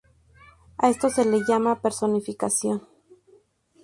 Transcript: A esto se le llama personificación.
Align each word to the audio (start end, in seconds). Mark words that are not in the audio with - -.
A 0.79 0.89
esto 0.89 1.11
se 1.11 1.25
le 1.25 1.43
llama 1.47 1.79
personificación. 1.79 2.87